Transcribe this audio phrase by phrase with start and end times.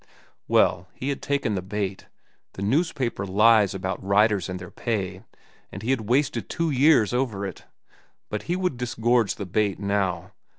[0.47, 2.07] Well, he had taken the bait,
[2.53, 5.21] the newspaper lies about writers and their pay,
[5.71, 7.65] and he had wasted two years over it.
[8.27, 10.31] But he would disgorge the bait now.